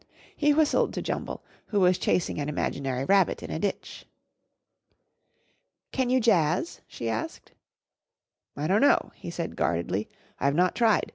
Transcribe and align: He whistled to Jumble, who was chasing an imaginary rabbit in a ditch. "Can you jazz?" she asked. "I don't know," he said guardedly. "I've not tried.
He 0.35 0.51
whistled 0.51 0.95
to 0.95 1.01
Jumble, 1.03 1.43
who 1.67 1.79
was 1.79 1.99
chasing 1.99 2.39
an 2.39 2.49
imaginary 2.49 3.05
rabbit 3.05 3.43
in 3.43 3.51
a 3.51 3.59
ditch. 3.59 4.07
"Can 5.91 6.09
you 6.09 6.19
jazz?" 6.19 6.81
she 6.87 7.07
asked. 7.07 7.51
"I 8.57 8.65
don't 8.65 8.81
know," 8.81 9.11
he 9.13 9.29
said 9.29 9.55
guardedly. 9.55 10.09
"I've 10.39 10.55
not 10.55 10.73
tried. 10.73 11.05